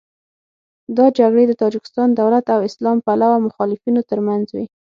دا 0.97 1.05
جګړې 1.19 1.43
د 1.47 1.53
تاجکستان 1.61 2.09
دولت 2.19 2.45
او 2.55 2.59
اسلام 2.69 2.97
پلوه 3.05 3.37
مخالفینو 3.47 4.01
تر 4.09 4.19
منځ 4.27 4.45
وې. 4.55 4.65